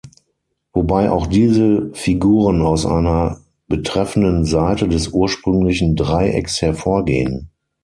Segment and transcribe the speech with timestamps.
[0.73, 7.51] Wobei auch diese Figuren aus einer betreffenden Seite des ursprünglichen Dreiecks hervorgehen.